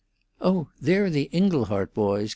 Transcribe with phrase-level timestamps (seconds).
[0.41, 2.29] "Oh, there are the Inglehart boys!"